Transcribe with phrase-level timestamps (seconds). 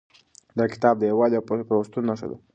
[0.57, 2.37] دا کتاب د یووالي او پیوستون نښه ده.